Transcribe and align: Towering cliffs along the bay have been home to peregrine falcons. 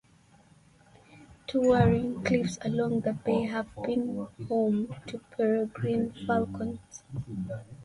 Towering 1.45 2.23
cliffs 2.23 2.57
along 2.63 3.01
the 3.01 3.13
bay 3.13 3.43
have 3.45 3.67
been 3.85 4.25
home 4.47 4.95
to 5.05 5.19
peregrine 5.37 6.11
falcons. 6.25 7.03